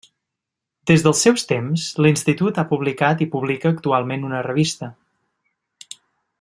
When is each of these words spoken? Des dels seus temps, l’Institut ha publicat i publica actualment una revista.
Des 0.91 1.03
dels 1.07 1.19
seus 1.25 1.43
temps, 1.51 1.83
l’Institut 2.05 2.59
ha 2.61 2.65
publicat 2.73 3.23
i 3.27 3.29
publica 3.37 3.73
actualment 3.77 4.27
una 4.31 4.43
revista. 4.51 4.93